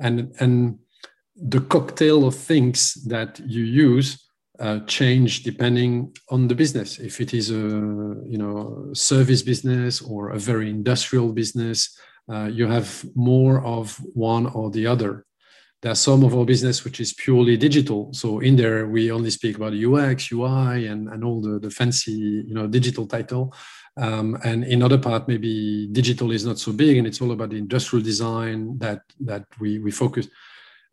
[0.00, 0.78] and and
[1.36, 4.26] the cocktail of things that you use
[4.58, 6.98] uh, change depending on the business.
[6.98, 11.96] If it is a you know service business or a very industrial business,
[12.30, 15.24] uh, you have more of one or the other.
[15.82, 18.12] There's some of our business which is purely digital.
[18.12, 22.12] So in there, we only speak about UX, UI, and, and all the, the fancy,
[22.46, 23.54] you know, digital title.
[23.96, 27.50] Um, and in other part, maybe digital is not so big, and it's all about
[27.50, 30.28] the industrial design that that we we focus.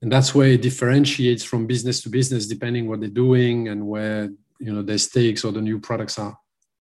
[0.01, 4.29] And that's where it differentiates from business to business, depending what they're doing and where
[4.59, 6.37] you know their stakes or the new products are.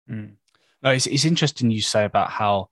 [0.09, 0.33] Mm.
[0.81, 2.69] No, it's, it's interesting you say about how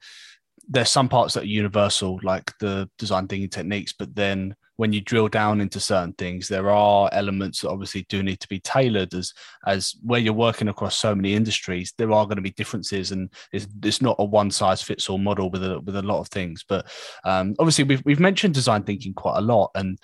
[0.68, 5.02] there's some parts that are universal, like the design thinking techniques, but then when you
[5.02, 9.14] drill down into certain things, there are elements that obviously do need to be tailored
[9.14, 9.34] as
[9.66, 13.32] as where you're working across so many industries, there are going to be differences and
[13.52, 16.28] it's, it's not a one size fits all model with a with a lot of
[16.28, 16.64] things.
[16.68, 16.86] But
[17.26, 19.98] um, obviously we've we've mentioned design thinking quite a lot and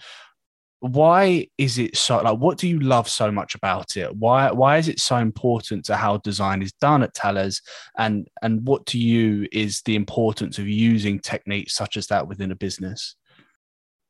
[0.84, 4.14] why is it so like what do you love so much about it?
[4.16, 7.62] Why why is it so important to how design is done at Thales
[7.98, 12.52] and and what to you is the importance of using techniques such as that within
[12.52, 13.16] a business?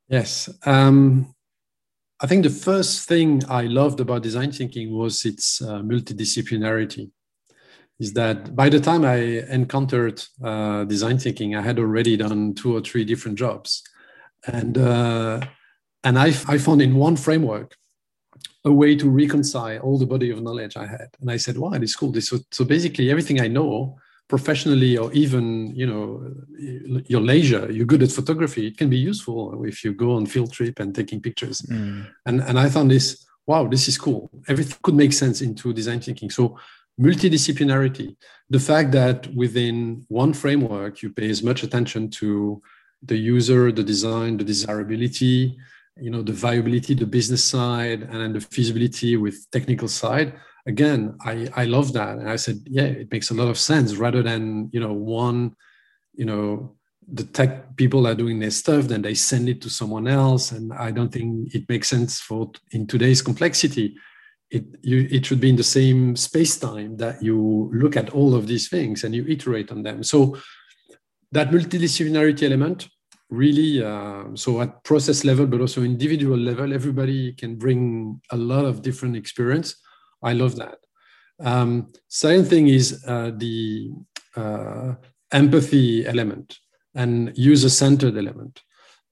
[0.08, 1.32] Yes um,
[2.20, 7.10] i think the first thing i loved about design thinking was its uh, multidisciplinarity
[7.98, 9.16] is that by the time i
[9.58, 13.82] encountered uh, design thinking i had already done two or three different jobs.
[14.46, 15.40] And uh,
[16.04, 17.76] and I, I found in one framework
[18.64, 21.08] a way to reconcile all the body of knowledge I had.
[21.20, 22.12] And I said, wow, this is cool.
[22.12, 26.32] This, so, so basically everything I know professionally or even, you know,
[27.06, 30.50] your leisure, you're good at photography, it can be useful if you go on field
[30.52, 31.60] trip and taking pictures.
[31.62, 32.06] Mm.
[32.24, 34.30] And, and I found this, wow, this is cool.
[34.48, 36.30] Everything could make sense into design thinking.
[36.30, 36.58] So
[36.98, 38.16] multidisciplinarity,
[38.48, 42.62] the fact that within one framework, you pay as much attention to
[43.02, 45.58] the user, the design, the desirability,
[45.96, 50.34] you know the viability the business side and then the feasibility with technical side.
[50.66, 52.18] Again i i love that.
[52.18, 53.96] And i said yeah it makes a lot of sense.
[53.96, 55.54] Rather than you know one
[56.14, 56.76] you know
[57.06, 60.52] the tech people are doing their stuff then they send it to someone else.
[60.52, 63.96] And i don't think it makes sense for in today's complexity
[64.50, 68.34] it you it should be in the same space time that you look at all
[68.34, 70.02] of these things and you iterate on them.
[70.02, 70.38] So
[71.32, 72.88] that multidisciplinarity element
[73.30, 78.64] really uh, so at process level but also individual level everybody can bring a lot
[78.64, 79.76] of different experience.
[80.22, 80.78] I love that.
[81.40, 83.90] Um, second thing is uh, the
[84.36, 84.94] uh,
[85.32, 86.58] empathy element
[86.94, 88.62] and user-centered element.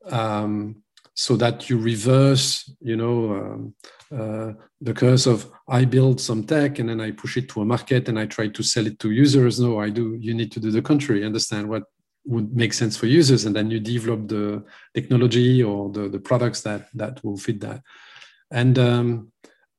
[0.09, 0.83] Um,
[1.15, 3.75] so that you reverse you know um,
[4.11, 7.65] uh, the curse of i build some tech and then i push it to a
[7.65, 9.61] market and i try to sell it to users.
[9.61, 11.85] No i do you need to do the contrary understand what
[12.25, 16.61] would make sense for users and then you develop the technology or the, the products
[16.63, 17.83] that that will fit that.
[18.51, 19.33] And um,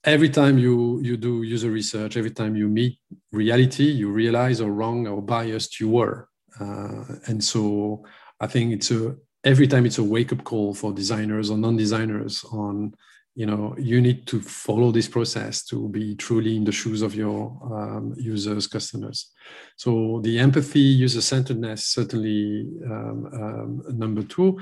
[0.03, 2.99] every time you you do user research every time you meet
[3.31, 6.27] reality you realize how wrong or biased you were.
[6.59, 8.03] Uh, and so
[8.39, 12.93] i think it's a every time it's a wake-up call for designers or non-designers on
[13.35, 17.15] you know you need to follow this process to be truly in the shoes of
[17.15, 19.31] your um, users customers.
[19.77, 24.59] So the empathy user-centeredness certainly um, um, number two.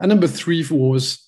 [0.00, 1.26] And number three was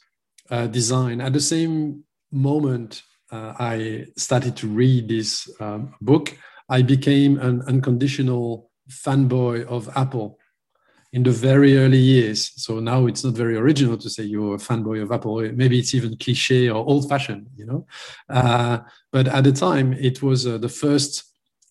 [0.50, 1.20] uh, design.
[1.20, 6.36] At the same moment uh, i started to read this um, book
[6.68, 10.38] i became an unconditional fanboy of apple
[11.16, 12.52] in the very early years.
[12.56, 15.40] So now it's not very original to say you're a fanboy of Apple.
[15.62, 17.86] Maybe it's even cliche or old-fashioned, you know.
[18.28, 18.80] Uh,
[19.12, 21.24] but at the time, it was uh, the first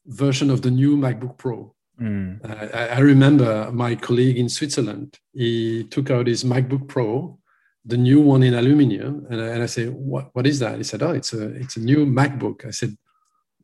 [0.08, 1.76] version of the new MacBook Pro.
[2.02, 2.44] Mm.
[2.44, 5.20] Uh, I, I, remember my colleague in Switzerland.
[5.32, 7.38] He took out his MacBook Pro,
[7.86, 10.32] the new one in aluminium, and I, and I said, "What?
[10.34, 12.98] What is that?" He said, "Oh, it's a it's a new MacBook." I said,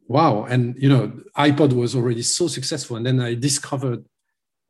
[0.07, 4.05] "Wow!" And you know, iPod was already so successful, and then I discovered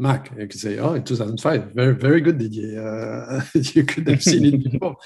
[0.01, 0.31] Mac.
[0.31, 2.81] You could say, oh, in 2005, very, very good, Didier.
[3.31, 4.97] Uh, you could have seen it before.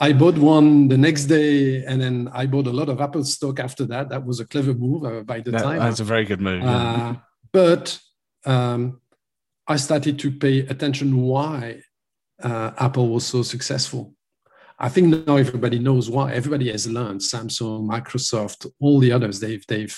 [0.00, 3.60] I bought one the next day, and then I bought a lot of Apple stock
[3.60, 4.08] after that.
[4.08, 5.78] That was a clever move uh, by the that, time.
[5.78, 6.62] That's a very good move.
[6.62, 6.76] Yeah.
[6.76, 7.14] Uh,
[7.52, 8.00] but
[8.44, 9.00] um,
[9.68, 11.82] I started to pay attention why
[12.42, 14.14] uh, Apple was so successful.
[14.82, 16.32] I think now everybody knows why.
[16.32, 17.20] Everybody has learned.
[17.20, 19.38] Samsung, Microsoft, all the others.
[19.38, 19.96] They've they've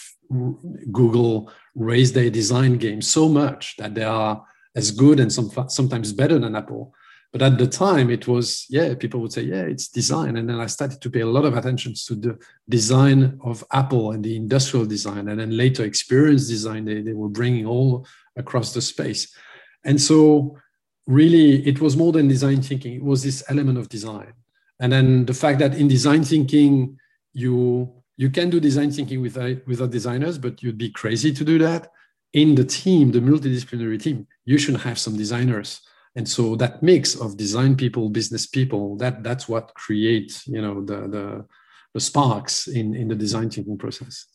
[0.92, 4.44] Google raised their design game so much that they are
[4.76, 6.94] as good and some, sometimes better than Apple.
[7.32, 8.94] But at the time, it was yeah.
[8.94, 11.56] People would say yeah, it's design, and then I started to pay a lot of
[11.56, 16.84] attention to the design of Apple and the industrial design, and then later experience design.
[16.84, 19.34] They they were bringing all across the space,
[19.82, 20.58] and so
[21.06, 22.94] really it was more than design thinking.
[22.96, 24.34] It was this element of design
[24.80, 26.98] and then the fact that in design thinking
[27.32, 31.58] you you can do design thinking without without designers but you'd be crazy to do
[31.58, 31.90] that.
[32.32, 35.80] In the team the multidisciplinary team you should have some designers.
[36.16, 40.84] And so that mix of design people business people that that's what creates you know
[40.84, 41.46] the the,
[41.94, 44.26] the sparks in in the design thinking process.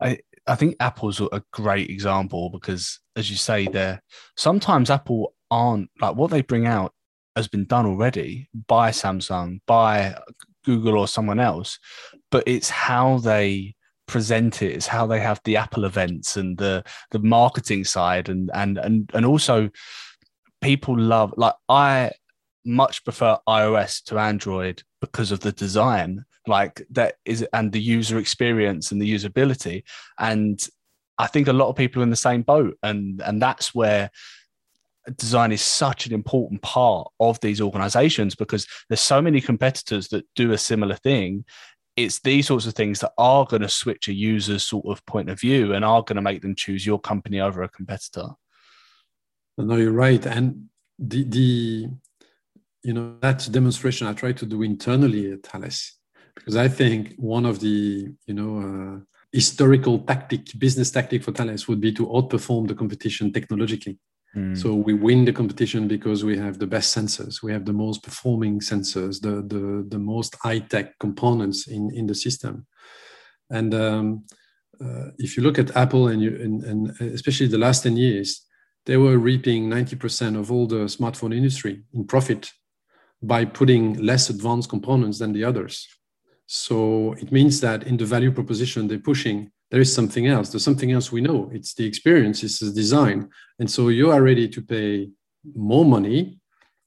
[0.00, 4.00] I i think apple's a great example because as you say there
[4.36, 6.92] sometimes apple aren't like what they bring out
[7.38, 10.16] has been done already by Samsung, by
[10.64, 11.78] Google or someone else,
[12.30, 13.74] but it's how they
[14.06, 18.50] present it, it's how they have the Apple events and the the marketing side and
[18.54, 19.70] and and and also
[20.60, 22.10] people love like I
[22.64, 28.18] much prefer iOS to Android because of the design, like that is and the user
[28.18, 29.84] experience and the usability.
[30.18, 30.60] And
[31.18, 34.10] I think a lot of people are in the same boat, and and that's where
[35.16, 40.26] design is such an important part of these organizations because there's so many competitors that
[40.34, 41.44] do a similar thing.
[41.96, 45.30] It's these sorts of things that are going to switch a user's sort of point
[45.30, 48.28] of view and are going to make them choose your company over a competitor.
[49.56, 50.24] No you're right.
[50.24, 50.68] And
[50.98, 51.88] the the
[52.82, 55.94] you know that demonstration i try to do internally at thales
[56.34, 59.00] because i think one of the you know uh,
[59.32, 63.98] historical tactic business tactic for thales would be to outperform the competition technologically
[64.34, 64.54] Hmm.
[64.54, 68.02] So we win the competition because we have the best sensors, we have the most
[68.02, 72.66] performing sensors, the the, the most high tech components in in the system.
[73.50, 74.24] And um,
[74.84, 78.46] uh, if you look at Apple and you and, and especially the last ten years,
[78.84, 82.52] they were reaping ninety percent of all the smartphone industry in profit
[83.22, 85.88] by putting less advanced components than the others.
[86.46, 90.50] So it means that in the value proposition they're pushing, there is something else.
[90.50, 91.50] There's something else we know.
[91.52, 93.28] It's the experience, it's the design.
[93.58, 95.10] And so you are ready to pay
[95.54, 96.40] more money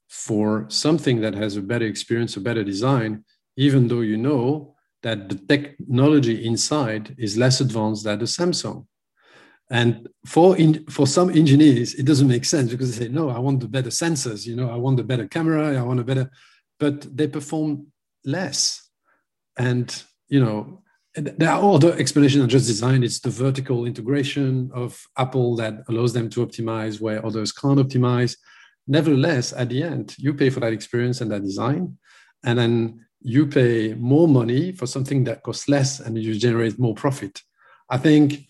[0.08, 3.24] for something that has a better experience, a better design,
[3.56, 8.86] even though you know that the technology inside is less advanced than the Samsung.
[9.70, 13.38] And for in, for some engineers, it doesn't make sense because they say, no, I
[13.38, 16.30] want the better sensors, you know, I want the better camera, I want a better,
[16.78, 17.86] but they perform
[18.24, 18.86] less.
[19.56, 20.81] And you know,
[21.14, 23.02] there are other explanations just design.
[23.02, 28.36] It's the vertical integration of Apple that allows them to optimize where others can't optimize.
[28.86, 31.98] Nevertheless, at the end, you pay for that experience and that design,
[32.44, 36.94] and then you pay more money for something that costs less and you generate more
[36.94, 37.40] profit.
[37.88, 38.46] I think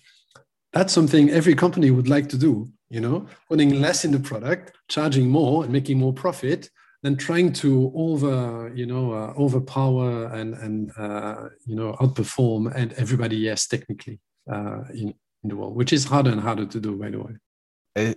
[0.73, 4.73] that's something every company would like to do, you know, putting less in the product,
[4.89, 6.71] charging more and making more profit
[7.03, 12.93] than trying to over you know uh, overpower and and uh, you know outperform and
[12.95, 16.97] everybody yes technically uh, in, in the world which is harder and harder to do
[16.97, 17.35] by the way.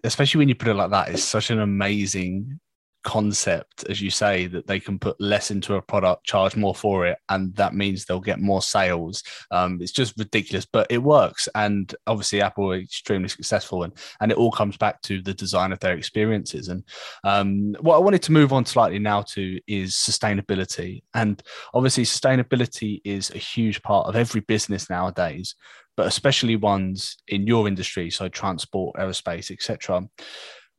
[0.03, 2.59] Especially when you put it like that, it's such an amazing
[3.05, 7.05] concept, as you say, that they can put less into a product, charge more for
[7.05, 9.23] it, and that means they'll get more sales.
[9.51, 11.47] Um, it's just ridiculous, but it works.
[11.55, 15.71] And obviously, Apple are extremely successful, and and it all comes back to the design
[15.71, 16.67] of their experiences.
[16.67, 16.83] And
[17.23, 21.03] um, what I wanted to move on slightly now to is sustainability.
[21.13, 21.41] And
[21.73, 25.55] obviously, sustainability is a huge part of every business nowadays
[25.97, 30.03] but especially ones in your industry, so transport, aerospace, etc.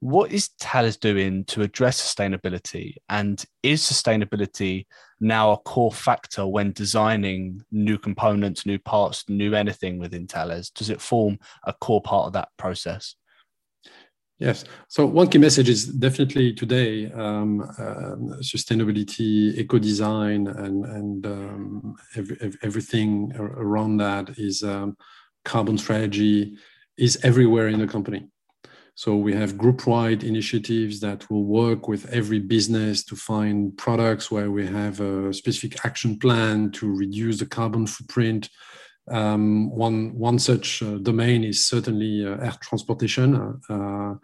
[0.01, 2.97] What is Thales doing to address sustainability?
[3.09, 4.87] And is sustainability
[5.21, 10.71] now a core factor when designing new components, new parts, new anything within Thales?
[10.71, 13.17] Does it form a core part of that process?
[14.39, 14.65] Yes.
[14.89, 21.97] So one key message is definitely today um, uh, sustainability, eco design, and and um,
[22.17, 24.99] every, everything around that is um,
[25.47, 26.59] carbon strategy
[26.99, 28.29] is everywhere in the company.
[28.99, 34.51] So we have group-wide initiatives that will work with every business to find products where
[34.51, 38.49] we have a specific action plan to reduce the carbon footprint.
[39.09, 44.15] Um, one one such uh, domain is certainly uh, air transportation, uh,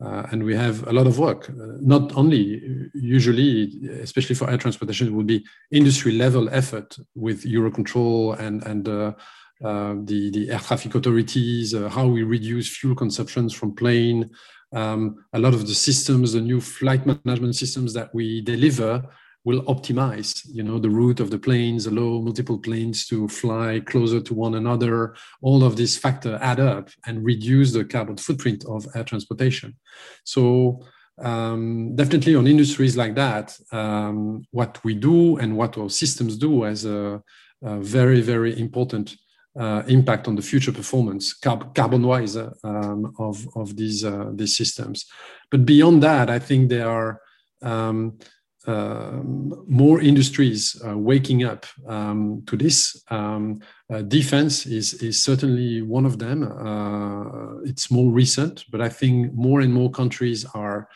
[0.00, 1.50] uh and we have a lot of work.
[1.50, 7.44] Uh, not only usually, especially for air transportation, it will be industry level effort with
[7.44, 9.12] Eurocontrol and and uh,
[9.60, 14.30] the, the air traffic authorities, uh, how we reduce fuel consumptions from plane.
[14.72, 19.02] Um, a lot of the systems, the new flight management systems that we deliver
[19.44, 24.20] will optimize, you know, the route of the planes, allow multiple planes to fly closer
[24.20, 25.14] to one another.
[25.40, 29.76] All of these factors add up and reduce the carbon footprint of air transportation.
[30.24, 30.84] So
[31.22, 36.66] um, definitely on industries like that, um, what we do and what our systems do
[36.66, 37.22] as a,
[37.62, 39.16] a very, very important
[39.58, 44.30] uh, impact on the future performance carb- carbon wise uh, um, of, of these, uh,
[44.34, 45.06] these systems.
[45.50, 47.20] But beyond that, I think there are
[47.62, 48.18] um,
[48.66, 53.02] um more industries uh, waking up um, to this.
[53.08, 53.60] Um,
[53.92, 56.42] uh, defense is, is certainly one of them.
[56.42, 60.88] Uh, it's more recent, but I think more and more countries are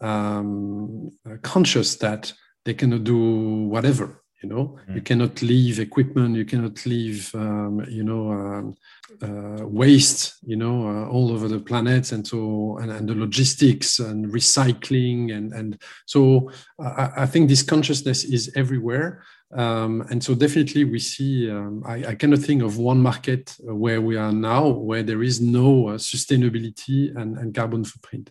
[0.00, 1.10] um,
[1.42, 2.32] conscious that
[2.64, 4.78] they cannot do whatever you know?
[4.88, 4.94] Mm.
[4.96, 8.74] you cannot leave equipment you cannot leave um, you know um,
[9.22, 13.98] uh, waste you know uh, all over the planet and so and, and, the logistics
[13.98, 19.22] and recycling and and so I, I think this consciousness is everywhere.
[19.52, 24.00] Um, and so definitely we see um, I, I, cannot think of one market where
[24.00, 28.30] we are now where there is no uh, sustainability and, and carbon footprint.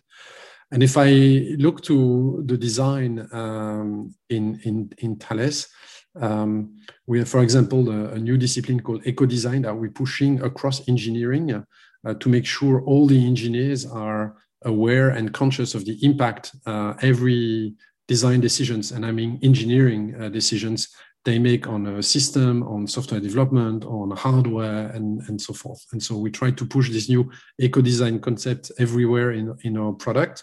[0.72, 5.68] And if I look to the design um, in, in, in Thales,
[6.16, 10.42] um, we have, for example, a, a, new discipline called eco design that we're pushing
[10.42, 11.64] across engineering
[12.04, 16.94] uh, to make sure all the engineers are aware and conscious of the impact uh,
[17.00, 17.74] every
[18.08, 20.88] design decisions, and I mean engineering uh, decisions,
[21.24, 25.84] they make on a system, on software development, on hardware, and, and so forth.
[25.92, 29.92] And so we try to push this new eco design concept everywhere in, in our
[29.92, 30.42] product.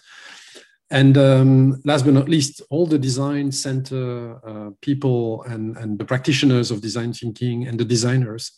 [0.90, 6.04] And um, last but not least, all the design center uh, people and, and the
[6.04, 8.52] practitioners of design thinking and the designers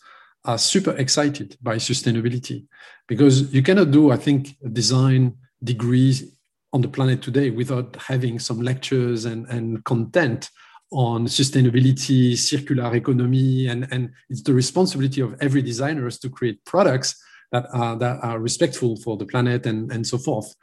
[0.45, 2.67] are super excited by sustainability
[3.09, 6.33] because you cannot do, I think, design degrees
[6.73, 10.51] on the planet today without having some lectures and, and content
[10.93, 17.23] on sustainability, circular economy, and, and it's the responsibility of every designer to create products
[17.53, 20.55] that are, that are respectful for the planet and, and so forth.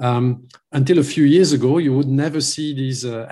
[0.00, 3.26] Um, until a few years ago, you would never see these uh,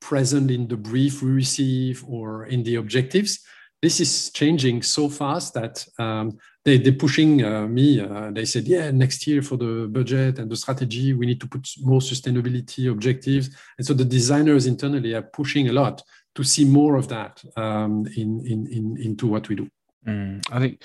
[0.00, 3.40] present in the brief we receive or in the objectives.
[3.82, 8.00] This is changing so fast that um, they, they're pushing uh, me.
[8.00, 11.46] Uh, they said, yeah, next year for the budget and the strategy, we need to
[11.46, 13.50] put more sustainability objectives.
[13.76, 16.02] And so the designers internally are pushing a lot
[16.34, 19.68] to see more of that um, in, in, in, into what we do.
[20.06, 20.82] Mm, I think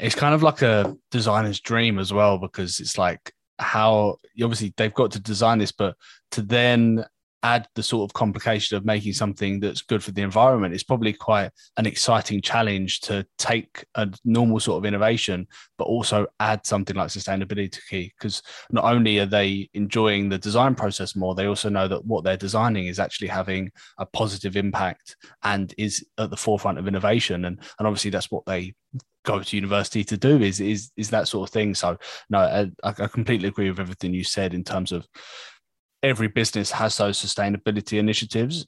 [0.00, 4.94] it's kind of like a designer's dream as well because it's like how obviously they've
[4.94, 5.96] got to design this, but
[6.32, 7.04] to then
[7.42, 11.12] add the sort of complication of making something that's good for the environment is probably
[11.12, 15.46] quite an exciting challenge to take a normal sort of innovation
[15.76, 20.38] but also add something like sustainability to key because not only are they enjoying the
[20.38, 24.56] design process more they also know that what they're designing is actually having a positive
[24.56, 27.44] impact and is at the forefront of innovation.
[27.44, 28.74] And and obviously that's what they
[29.24, 31.74] go to university to do is is is that sort of thing.
[31.74, 31.98] So
[32.30, 35.06] no, I, I completely agree with everything you said in terms of
[36.02, 38.66] every business has those sustainability initiatives,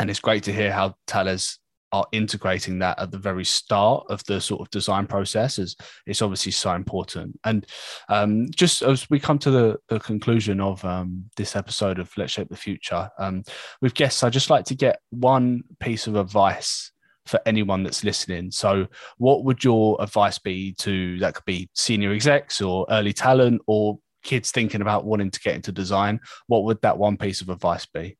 [0.00, 1.58] and it's great to hear how Thales
[1.94, 5.76] are integrating that at the very start of the sort of design process is
[6.06, 7.38] is obviously so important.
[7.44, 7.64] And
[8.08, 12.32] um, just as we come to the, the conclusion of um, this episode of Let's
[12.32, 13.44] Shape the Future, um,
[13.80, 16.90] with guests, I'd just like to get one piece of advice
[17.26, 18.50] for anyone that's listening.
[18.50, 18.86] So,
[19.18, 23.98] what would your advice be to that could be senior execs or early talent or
[24.22, 26.20] kids thinking about wanting to get into design?
[26.46, 28.16] What would that one piece of advice be?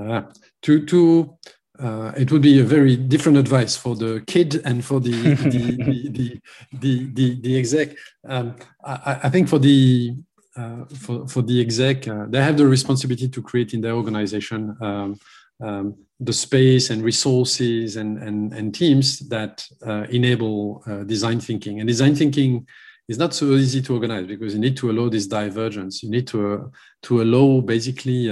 [0.00, 0.22] Uh,
[0.62, 1.38] to to
[1.78, 5.76] uh, it would be a very different advice for the kid and for the the,
[5.76, 6.40] the, the,
[6.78, 7.96] the, the, the exec.
[8.28, 10.14] Um, I, I, think for the
[10.56, 14.76] uh, for, for the exec, uh, they have the responsibility to create in their organization
[14.80, 15.18] um,
[15.62, 21.80] um, the space and resources and, and, and teams that uh, enable uh, design thinking.
[21.80, 22.66] And design thinking
[23.08, 26.02] is not so easy to organize because you need to allow this divergence.
[26.02, 26.64] You need to, uh,
[27.04, 28.30] to allow basically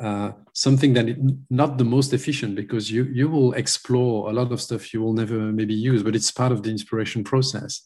[0.00, 1.16] uh, something that is
[1.50, 5.12] not the most efficient because you you will explore a lot of stuff you will
[5.12, 7.82] never maybe use but it's part of the inspiration process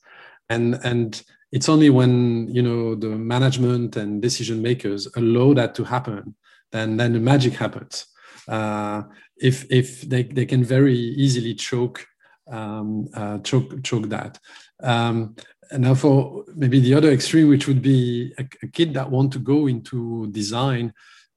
[0.49, 5.83] and and it's only when you know the management and decision makers allow that to
[5.83, 6.35] happen
[6.71, 8.07] then then the magic happens
[8.49, 9.03] uh,
[9.37, 12.07] if if they, they can very easily choke
[12.49, 14.39] um, uh, choke choke that
[14.83, 15.35] um,
[15.71, 19.33] and now for maybe the other extreme which would be a, a kid that want
[19.33, 20.93] to go into design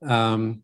[0.05, 0.64] um,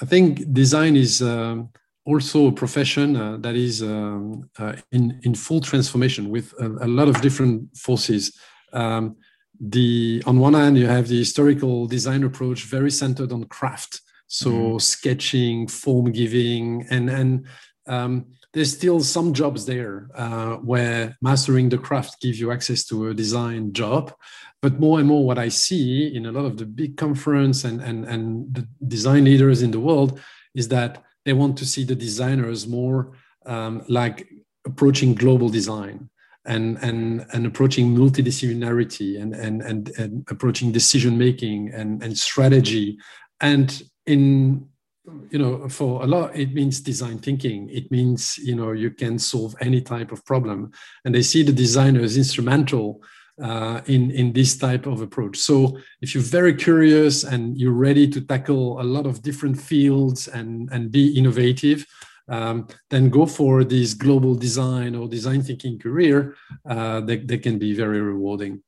[0.00, 1.70] I think design is um,
[2.04, 6.88] also a profession uh, that is um, uh, in, in full transformation with a, a
[6.88, 8.38] lot of different forces.
[8.72, 9.16] Um,
[9.60, 14.50] the on one hand, you have the historical design approach, very centered on craft, so
[14.50, 14.78] mm-hmm.
[14.78, 17.46] sketching, form giving, and and
[17.86, 23.08] um, there's still some jobs there uh, where mastering the craft gives you access to
[23.08, 24.14] a design job
[24.60, 27.80] but more and more what i see in a lot of the big conference and,
[27.80, 30.20] and, and the design leaders in the world
[30.54, 33.12] is that they want to see the designers more
[33.46, 34.28] um, like
[34.66, 36.08] approaching global design
[36.44, 42.98] and, and, and approaching multidisciplinarity and, and, and, and approaching decision making and, and strategy
[43.40, 44.66] and in
[45.30, 49.18] you know for a lot it means design thinking it means you know you can
[49.18, 50.70] solve any type of problem
[51.04, 53.00] and they see the designer as instrumental
[53.42, 55.36] uh, in in this type of approach.
[55.36, 60.28] So if you're very curious and you're ready to tackle a lot of different fields
[60.28, 61.86] and and be innovative,
[62.28, 66.36] um, then go for this global design or design thinking career.
[66.68, 68.62] Uh, they, they can be very rewarding.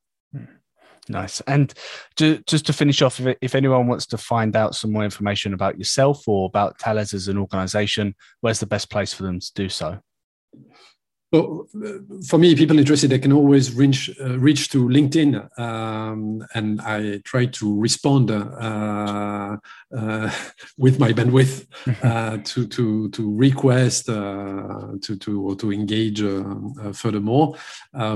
[1.09, 1.41] Nice.
[1.41, 1.73] And
[2.17, 5.53] to, just to finish off, if, if anyone wants to find out some more information
[5.53, 9.51] about yourself or about Thales as an organization, where's the best place for them to
[9.55, 9.99] do so?
[11.31, 11.65] Well,
[12.27, 17.19] for me, people interested, they can always reach uh, reach to LinkedIn, um, and I
[17.23, 19.57] try to respond uh,
[19.95, 20.31] uh,
[20.77, 21.67] with my bandwidth
[22.03, 27.55] uh, to to to request uh, to to or to engage uh, furthermore.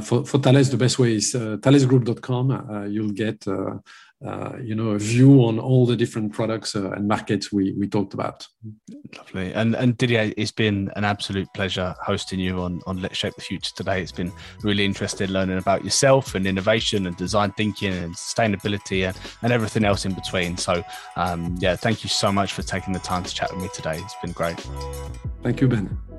[0.01, 2.89] for for Thales, the best way is thalesgroup.com.
[2.91, 3.47] you'll get
[4.25, 7.87] uh, you know a view on all the different products uh, and markets we we
[7.87, 8.47] talked about.
[9.17, 13.35] Lovely, and and Didier, it's been an absolute pleasure hosting you on on Let's Shape
[13.35, 14.01] the Future today.
[14.01, 14.31] It's been
[14.63, 19.83] really interesting learning about yourself and innovation and design thinking and sustainability and, and everything
[19.83, 20.57] else in between.
[20.57, 20.83] So
[21.17, 23.97] um, yeah, thank you so much for taking the time to chat with me today.
[23.97, 24.59] It's been great.
[25.43, 26.14] Thank you, Ben.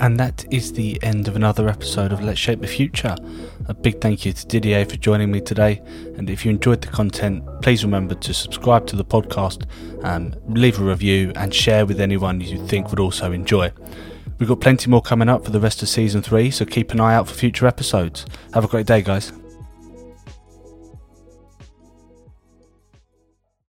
[0.00, 3.16] And that is the end of another episode of Let's Shape the Future.
[3.66, 5.80] A big thank you to Didier for joining me today.
[6.16, 9.64] And if you enjoyed the content, please remember to subscribe to the podcast,
[10.04, 13.72] um, leave a review, and share with anyone you think would also enjoy.
[14.38, 17.00] We've got plenty more coming up for the rest of season three, so keep an
[17.00, 18.26] eye out for future episodes.
[18.52, 19.32] Have a great day, guys.